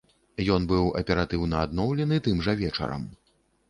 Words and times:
Ён 0.55 0.65
быў 0.71 0.89
аператыўна 1.03 1.63
адноўлены 1.69 2.23
тым 2.29 2.45
жа 2.49 2.61
вечарам. 2.67 3.11